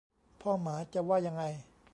[0.41, 1.43] พ่อหมาจะว่ายังไง